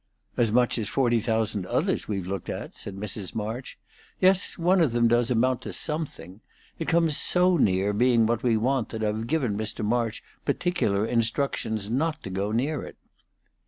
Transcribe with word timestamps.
"As 0.35 0.51
much 0.51 0.79
as 0.79 0.89
forty 0.89 1.19
thousand 1.19 1.67
others 1.67 2.07
we've 2.07 2.25
looked 2.25 2.49
at," 2.49 2.75
said 2.75 2.95
Mrs. 2.95 3.35
March. 3.35 3.77
"Yes, 4.19 4.57
one 4.57 4.81
of 4.81 4.93
them 4.93 5.07
does 5.07 5.29
amount 5.29 5.61
to 5.61 5.73
something. 5.73 6.41
It 6.79 6.87
comes 6.87 7.15
so 7.15 7.55
near 7.57 7.93
being 7.93 8.25
what 8.25 8.41
we 8.41 8.57
want 8.57 8.89
that 8.89 9.03
I've 9.03 9.27
given 9.27 9.55
Mr. 9.55 9.85
March 9.85 10.23
particular 10.43 11.05
instructions 11.05 11.87
not 11.91 12.23
to 12.23 12.31
go 12.31 12.51
near 12.51 12.81
it." 12.81 12.97